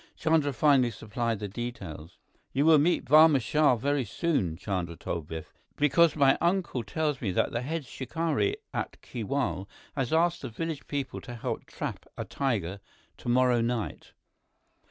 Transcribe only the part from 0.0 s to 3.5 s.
Chandra finally supplied the details. "You will meet Barma